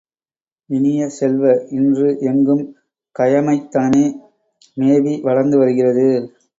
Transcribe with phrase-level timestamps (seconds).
[0.69, 1.43] இனிய செல்வ,
[1.71, 2.65] இன்று எங்கும்
[3.15, 4.05] கயமைத்தனமே
[4.77, 6.09] மேவி வளர்ந்து வருகிறது.